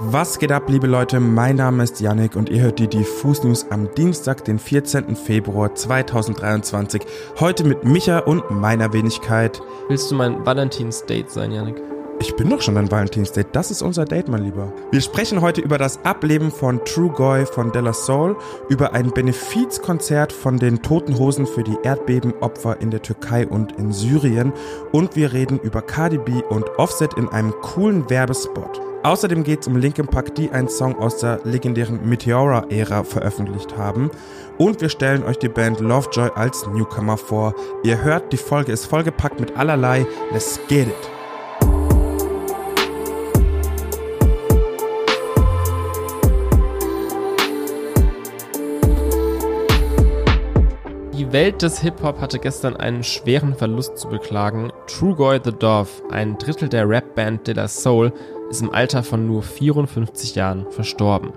[0.00, 1.18] Was geht ab, liebe Leute?
[1.18, 5.16] Mein Name ist Yannick und ihr hört die Diffus News am Dienstag, den 14.
[5.16, 7.02] Februar 2023.
[7.40, 9.60] Heute mit Micha und meiner Wenigkeit.
[9.88, 11.82] Willst du mein Valentins-Date sein, Yannick?
[12.20, 13.48] Ich bin doch schon dein Valentinsdate.
[13.52, 14.72] Das ist unser Date, mein Lieber.
[14.90, 18.36] Wir sprechen heute über das Ableben von True Goy von Della Soul,
[18.68, 23.92] über ein Benefizkonzert von den Toten Hosen für die Erdbebenopfer in der Türkei und in
[23.92, 24.52] Syrien
[24.90, 28.80] und wir reden über Cardi B und Offset in einem coolen Werbespot.
[29.04, 34.10] Außerdem geht es um Linkin Park, die einen Song aus der legendären Meteora-Ära veröffentlicht haben.
[34.58, 37.54] Und wir stellen euch die Band Lovejoy als Newcomer vor.
[37.84, 40.04] Ihr hört, die Folge ist vollgepackt mit allerlei.
[40.32, 41.17] Let's get it!
[51.28, 54.72] Die Welt des Hip-Hop hatte gestern einen schweren Verlust zu beklagen.
[54.86, 58.14] Trugoy the Dove, ein Drittel der Rapband De La Soul,
[58.48, 61.34] ist im Alter von nur 54 Jahren verstorben.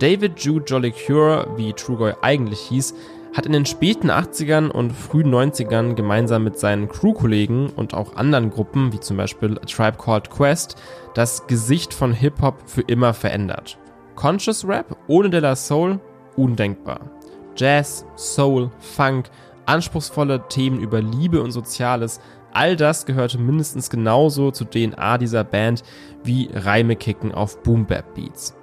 [0.00, 2.96] David Jude Jolly Cure, wie Trugoy eigentlich hieß,
[3.32, 8.50] hat in den späten 80ern und frühen 90ern gemeinsam mit seinen Crew-Kollegen und auch anderen
[8.50, 10.74] Gruppen, wie zum Beispiel A Tribe Called Quest,
[11.14, 13.78] das Gesicht von Hip-Hop für immer verändert.
[14.16, 16.00] Conscious Rap ohne De La Soul
[16.34, 17.17] undenkbar.
[17.58, 19.30] Jazz, Soul, Funk,
[19.66, 22.20] anspruchsvolle Themen über Liebe und Soziales,
[22.52, 25.82] all das gehörte mindestens genauso zur DNA dieser Band
[26.24, 28.54] wie Reime kicken auf Boom Bap Beats.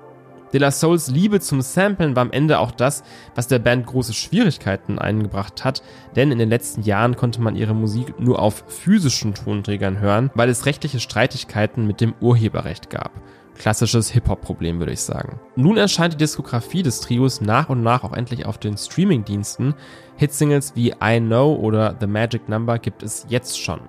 [0.53, 3.03] De La Souls Liebe zum Samplen war am Ende auch das,
[3.35, 5.83] was der Band große Schwierigkeiten eingebracht hat,
[6.15, 10.47] denn in den letzten Jahren konnte man ihre Musik nur auf physischen Tonträgern hören, weil
[10.47, 13.11] es rechtliche Streitigkeiten mit dem Urheberrecht gab.
[13.57, 15.39] Klassisches Hip-Hop-Problem, würde ich sagen.
[15.55, 19.73] Nun erscheint die Diskografie des Trios nach und nach auch endlich auf den Streaming-Diensten.
[20.17, 23.79] Hitsingles wie I Know oder The Magic Number gibt es jetzt schon.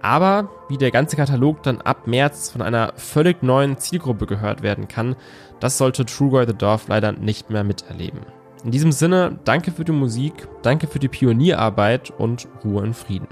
[0.00, 4.88] Aber wie der ganze Katalog dann ab März von einer völlig neuen Zielgruppe gehört werden
[4.88, 5.14] kann,
[5.60, 8.20] das sollte Trugoy the Dove leider nicht mehr miterleben.
[8.64, 13.28] In diesem Sinne, danke für die Musik, danke für die Pionierarbeit und Ruhe in Frieden.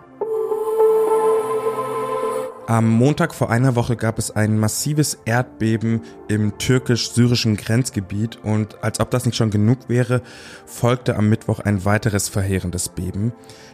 [2.70, 9.00] Am Montag vor einer Woche gab es ein massives Erdbeben im türkisch-syrischen Grenzgebiet und als
[9.00, 10.22] ob das nicht schon genug wäre,
[10.66, 13.32] folgte am Mittwoch ein weiteres verheerendes Beben.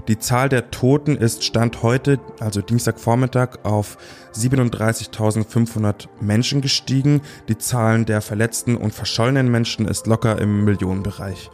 [0.09, 3.99] Die Zahl der Toten ist Stand heute, also Dienstagvormittag, auf
[4.35, 7.21] 37.500 Menschen gestiegen.
[7.51, 11.51] Die Zahlen der verletzten und verschollenen Menschen ist locker im Millionenbereich.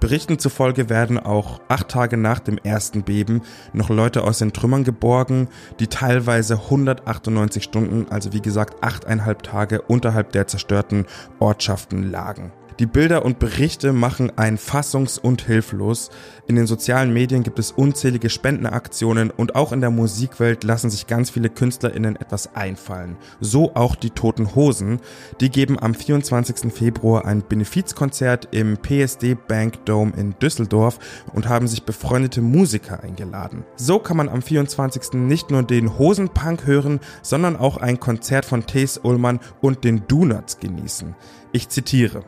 [0.00, 4.84] Berichten zufolge werden auch acht Tage nach dem ersten Beben noch Leute aus den Trümmern
[4.84, 5.48] geborgen,
[5.80, 11.06] die teilweise 198 Stunden, also wie gesagt achteinhalb Tage unterhalb der zerstörten
[11.38, 12.52] Ortschaften lagen.
[12.80, 16.10] Die Bilder und Berichte machen einen fassungs- und hilflos.
[16.48, 21.06] In den sozialen Medien gibt es unzählige Spendenaktionen und auch in der Musikwelt lassen sich
[21.06, 23.16] ganz viele KünstlerInnen etwas einfallen.
[23.40, 24.98] So auch die Toten Hosen.
[25.40, 26.72] Die geben am 24.
[26.72, 30.98] Februar ein Benefizkonzert im PSD Bank Dome in Düsseldorf
[31.32, 33.64] und haben sich befreundete Musiker eingeladen.
[33.76, 35.12] So kann man am 24.
[35.12, 40.58] nicht nur den Hosenpunk hören, sondern auch ein Konzert von Tace Ullmann und den Donuts
[40.58, 41.14] genießen.
[41.52, 42.24] Ich zitiere.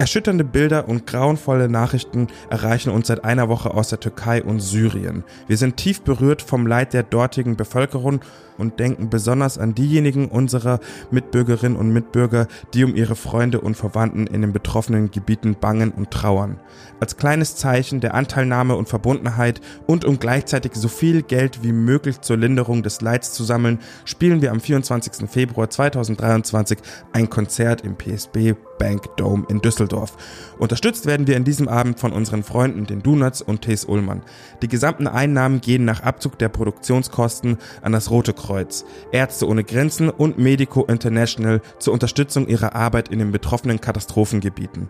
[0.00, 5.24] Erschütternde Bilder und grauenvolle Nachrichten erreichen uns seit einer Woche aus der Türkei und Syrien.
[5.46, 8.22] Wir sind tief berührt vom Leid der dortigen Bevölkerung
[8.60, 14.26] und denken besonders an diejenigen unserer Mitbürgerinnen und Mitbürger, die um ihre Freunde und Verwandten
[14.26, 16.60] in den betroffenen Gebieten bangen und trauern.
[17.00, 22.20] Als kleines Zeichen der Anteilnahme und Verbundenheit und um gleichzeitig so viel Geld wie möglich
[22.20, 25.28] zur Linderung des Leids zu sammeln, spielen wir am 24.
[25.28, 26.78] Februar 2023
[27.12, 30.16] ein Konzert im PSB Bank Dome in Düsseldorf.
[30.58, 34.22] Unterstützt werden wir in diesem Abend von unseren Freunden, den Donuts und Thes Ullmann.
[34.62, 38.49] Die gesamten Einnahmen gehen nach Abzug der Produktionskosten an das Rote Kreuz,
[39.12, 44.88] Ärzte ohne Grenzen und Medico International zur Unterstützung ihrer Arbeit in den betroffenen Katastrophengebieten.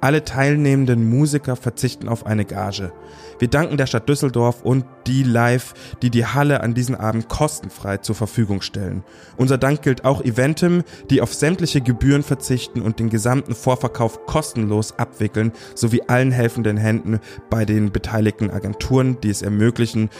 [0.00, 2.92] Alle teilnehmenden Musiker verzichten auf eine Gage.
[3.40, 7.96] Wir danken der Stadt Düsseldorf und die Live, die die Halle an diesem Abend kostenfrei
[7.98, 9.02] zur Verfügung stellen.
[9.36, 14.98] Unser Dank gilt auch Eventim, die auf sämtliche Gebühren verzichten und den gesamten Vorverkauf kostenlos
[14.98, 20.10] abwickeln, sowie allen helfenden Händen bei den beteiligten Agenturen, die es ermöglichen,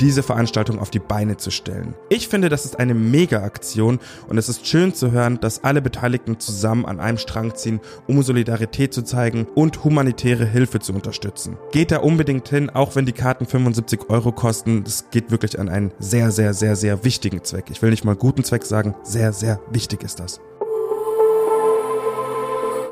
[0.00, 1.94] diese Veranstaltung auf die Beine zu stellen.
[2.08, 3.98] Ich finde, das ist eine Mega-Aktion
[4.28, 8.22] und es ist schön zu hören, dass alle Beteiligten zusammen an einem Strang ziehen, um
[8.22, 11.56] Solidarität zu zeigen und humanitäre Hilfe zu unterstützen.
[11.72, 14.84] Geht da unbedingt hin, auch wenn die Karten 75 Euro kosten.
[14.84, 17.66] Das geht wirklich an einen sehr, sehr, sehr, sehr wichtigen Zweck.
[17.70, 20.40] Ich will nicht mal guten Zweck sagen, sehr, sehr wichtig ist das.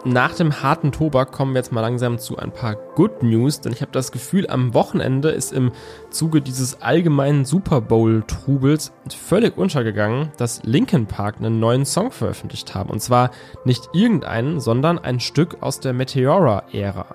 [0.06, 3.72] Nach dem harten Tobak kommen wir jetzt mal langsam zu ein paar Good News, denn
[3.72, 5.72] ich habe das Gefühl, am Wochenende ist im
[6.10, 12.90] Zuge dieses allgemeinen Super Bowl-Trubels völlig untergegangen, dass Linkin Park einen neuen Song veröffentlicht haben.
[12.90, 13.32] Und zwar
[13.64, 17.06] nicht irgendeinen, sondern ein Stück aus der Meteora-Ära.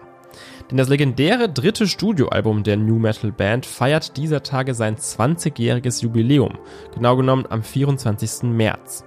[0.69, 6.57] Denn das legendäre dritte Studioalbum der New Metal Band feiert dieser Tage sein 20-jähriges Jubiläum,
[6.93, 8.43] genau genommen am 24.
[8.43, 9.05] März.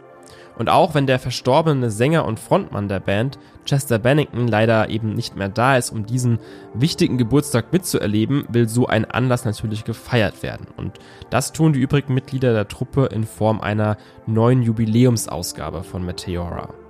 [0.57, 5.37] Und auch wenn der verstorbene Sänger und Frontmann der Band, Chester Bennington, leider eben nicht
[5.37, 6.39] mehr da ist, um diesen
[6.75, 10.67] wichtigen Geburtstag mitzuerleben, will so ein Anlass natürlich gefeiert werden.
[10.77, 10.99] Und
[11.31, 13.97] das tun die übrigen Mitglieder der Truppe in Form einer
[14.27, 16.84] neuen Jubiläumsausgabe von Meteora.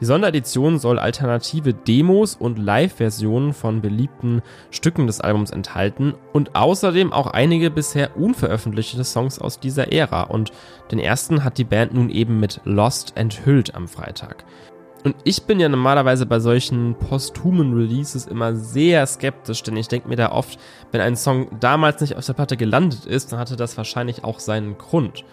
[0.00, 7.12] Die Sonderedition soll alternative Demos und Live-Versionen von beliebten Stücken des Albums enthalten und außerdem
[7.12, 10.22] auch einige bisher unveröffentlichte Songs aus dieser Ära.
[10.22, 10.50] Und
[10.90, 14.44] den ersten hat die Band nun eben mit Lost enthüllt am Freitag.
[15.04, 20.08] Und ich bin ja normalerweise bei solchen posthumen Releases immer sehr skeptisch, denn ich denke
[20.08, 20.60] mir da oft,
[20.92, 24.38] wenn ein Song damals nicht auf der Platte gelandet ist, dann hatte das wahrscheinlich auch
[24.38, 25.24] seinen Grund.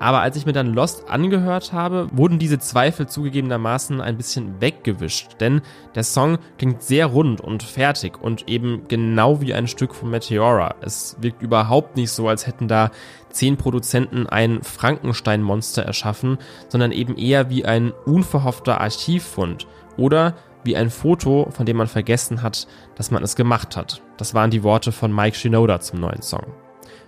[0.00, 5.36] Aber als ich mir dann Lost angehört habe, wurden diese Zweifel zugegebenermaßen ein bisschen weggewischt.
[5.40, 5.60] Denn
[5.94, 10.74] der Song klingt sehr rund und fertig und eben genau wie ein Stück von Meteora.
[10.80, 12.90] Es wirkt überhaupt nicht so, als hätten da
[13.28, 16.38] zehn Produzenten ein Frankenstein-Monster erschaffen,
[16.68, 19.66] sondern eben eher wie ein unverhoffter Archivfund.
[19.98, 24.00] Oder wie ein Foto, von dem man vergessen hat, dass man es gemacht hat.
[24.16, 26.46] Das waren die Worte von Mike Shinoda zum neuen Song.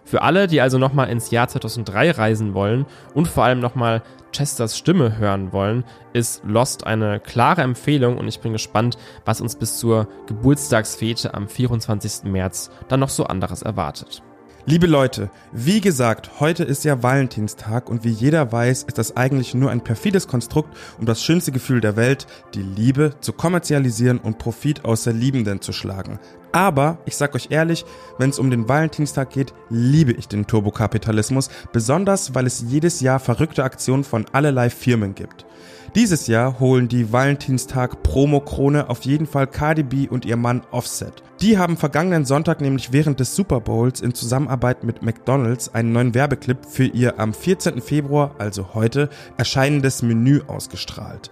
[0.04, 4.02] Für alle, die also nochmal ins Jahr 2003 reisen wollen und vor allem nochmal
[4.32, 9.56] Chesters Stimme hören wollen, ist Lost eine klare Empfehlung und ich bin gespannt, was uns
[9.56, 12.24] bis zur Geburtstagsfete am 24.
[12.24, 14.22] März dann noch so anderes erwartet.
[14.64, 19.54] Liebe Leute, wie gesagt, heute ist ja Valentinstag und wie jeder weiß, ist das eigentlich
[19.54, 24.38] nur ein perfides Konstrukt, um das schönste Gefühl der Welt, die Liebe, zu kommerzialisieren und
[24.38, 26.20] Profit aus der Liebenden zu schlagen.
[26.52, 27.84] Aber ich sag euch ehrlich,
[28.18, 33.18] wenn es um den Valentinstag geht, liebe ich den Turbokapitalismus, besonders weil es jedes Jahr
[33.18, 35.44] verrückte Aktionen von allerlei Firmen gibt.
[35.94, 41.22] Dieses Jahr holen die Valentinstag Promo-Krone auf jeden Fall Cardi B und ihr Mann Offset.
[41.40, 46.14] Die haben vergangenen Sonntag nämlich während des Super Bowls in Zusammenarbeit mit McDonald's einen neuen
[46.14, 47.82] Werbeclip für ihr am 14.
[47.82, 51.30] Februar, also heute, erscheinendes Menü ausgestrahlt.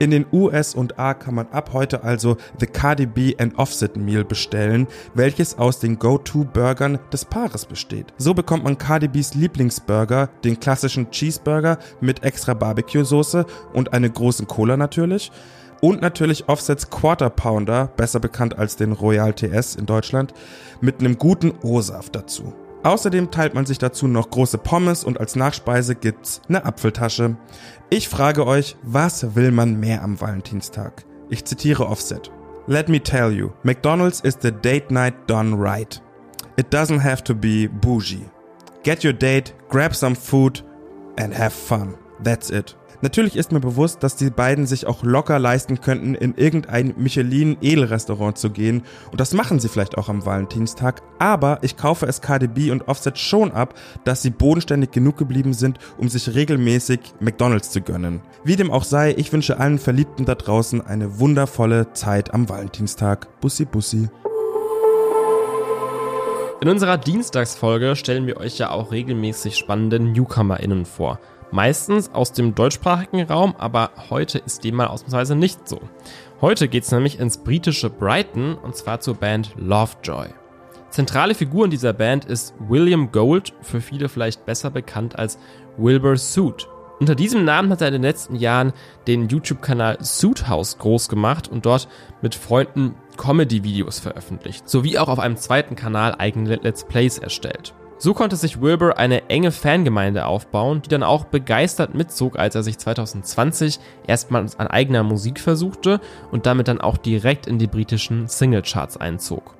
[0.00, 4.88] In den USA kann man ab heute also The Cardi B and Offset Meal bestellen,
[5.14, 8.12] welches aus den Go-To-Burgern des Paares besteht.
[8.18, 14.48] So bekommt man Cardi B's Lieblingsburger, den klassischen Cheeseburger mit extra Barbecue-Soße und eine großen
[14.48, 15.30] Cola natürlich.
[15.80, 20.32] Und natürlich Offsets Quarter Pounder, besser bekannt als den Royal TS in Deutschland,
[20.80, 22.54] mit einem guten O-Saft dazu.
[22.84, 27.36] Außerdem teilt man sich dazu noch große Pommes und als Nachspeise gibt's eine Apfeltasche.
[27.88, 31.06] Ich frage euch, was will man mehr am Valentinstag?
[31.30, 32.30] Ich zitiere Offset.
[32.66, 36.00] Let me tell you, McDonald's is the date night done right.
[36.56, 38.28] It doesn't have to be bougie.
[38.82, 40.62] Get your date, grab some food
[41.18, 41.94] and have fun.
[42.22, 42.76] That's it.
[43.04, 48.38] Natürlich ist mir bewusst, dass die beiden sich auch locker leisten könnten, in irgendein Michelin-Edelrestaurant
[48.38, 48.82] zu gehen.
[49.10, 51.02] Und das machen sie vielleicht auch am Valentinstag.
[51.18, 53.74] Aber ich kaufe es KDB und Offset schon ab,
[54.04, 58.22] dass sie bodenständig genug geblieben sind, um sich regelmäßig McDonalds zu gönnen.
[58.42, 63.28] Wie dem auch sei, ich wünsche allen Verliebten da draußen eine wundervolle Zeit am Valentinstag.
[63.42, 64.08] Bussi, bussi.
[66.62, 71.20] In unserer Dienstagsfolge stellen wir euch ja auch regelmäßig spannende NewcomerInnen vor.
[71.54, 75.80] Meistens aus dem deutschsprachigen Raum, aber heute ist dem mal ausnahmsweise nicht so.
[76.40, 80.30] Heute geht's nämlich ins britische Brighton und zwar zur Band Lovejoy.
[80.90, 85.38] Zentrale Figur in dieser Band ist William Gold, für viele vielleicht besser bekannt als
[85.76, 86.66] Wilbur Suit.
[86.98, 88.72] Unter diesem Namen hat er in den letzten Jahren
[89.06, 91.86] den YouTube-Kanal Suit House groß gemacht und dort
[92.20, 97.74] mit Freunden Comedy-Videos veröffentlicht, sowie auch auf einem zweiten Kanal eigene Let's Plays erstellt.
[97.96, 102.62] So konnte sich Wilbur eine enge Fangemeinde aufbauen, die dann auch begeistert mitzog, als er
[102.62, 106.00] sich 2020 erstmals an eigener Musik versuchte
[106.32, 109.56] und damit dann auch direkt in die britischen Singlecharts einzog.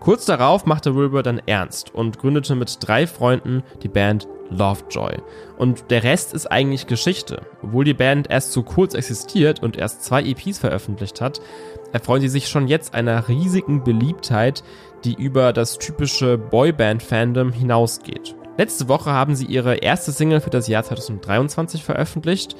[0.00, 5.16] Kurz darauf machte Wilbur dann ernst und gründete mit drei Freunden die Band Lovejoy.
[5.58, 7.42] Und der Rest ist eigentlich Geschichte.
[7.62, 11.40] Obwohl die Band erst so kurz existiert und erst zwei EPs veröffentlicht hat,
[11.92, 14.62] erfreuen sie sich schon jetzt einer riesigen Beliebtheit,
[15.04, 18.34] die über das typische Boyband-Fandom hinausgeht.
[18.56, 22.56] Letzte Woche haben sie ihre erste Single für das Jahr 2023 veröffentlicht,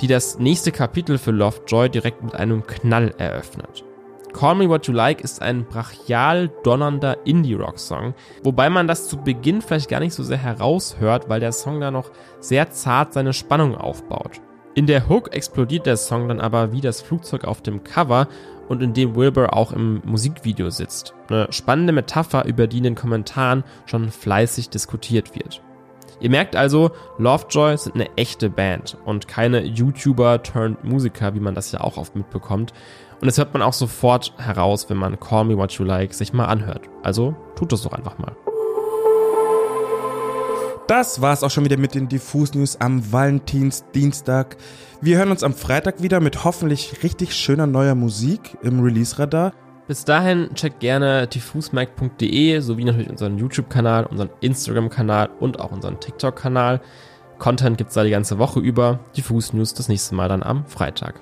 [0.00, 3.84] die das nächste Kapitel für Lovejoy direkt mit einem Knall eröffnet.
[4.32, 9.62] Call Me What You Like ist ein brachial donnernder Indie-Rock-Song, wobei man das zu Beginn
[9.62, 13.74] vielleicht gar nicht so sehr heraushört, weil der Song da noch sehr zart seine Spannung
[13.74, 14.40] aufbaut.
[14.74, 18.28] In der Hook explodiert der Song dann aber wie das Flugzeug auf dem Cover
[18.68, 21.14] und in dem Wilbur auch im Musikvideo sitzt.
[21.28, 25.62] Eine spannende Metapher, über die in den Kommentaren schon fleißig diskutiert wird.
[26.20, 31.54] Ihr merkt also, Lovejoy sind eine echte Band und keine YouTuber turned Musiker, wie man
[31.54, 32.72] das ja auch oft mitbekommt.
[33.20, 36.32] Und das hört man auch sofort heraus, wenn man Call Me What You Like sich
[36.32, 36.88] mal anhört.
[37.02, 38.36] Also tut das doch einfach mal.
[40.88, 44.56] Das war's auch schon wieder mit den Diffus News am Valentinsdienstag.
[45.02, 49.52] Wir hören uns am Freitag wieder mit hoffentlich richtig schöner neuer Musik im Release-Radar.
[49.86, 56.80] Bis dahin checkt gerne diffusmac.de sowie natürlich unseren YouTube-Kanal, unseren Instagram-Kanal und auch unseren TikTok-Kanal.
[57.38, 59.00] Content gibt's da die ganze Woche über.
[59.14, 61.20] Diffus News das nächste Mal dann am Freitag.